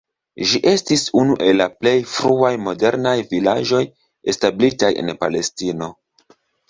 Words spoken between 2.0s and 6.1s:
fruaj modernaj vilaĝoj establitaj en Palestino.